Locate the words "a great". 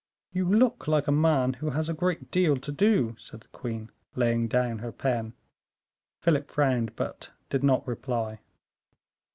1.87-2.31